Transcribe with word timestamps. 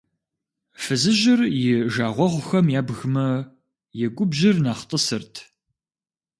Фызыжьыр 0.81 1.41
и 1.63 1.63
жагъуэгъухэм 1.93 2.67
ебгмэ, 2.79 3.27
и 4.03 4.07
губжьыр 4.15 4.57
нэхъ 4.63 4.83
тӀысырт. 4.89 5.35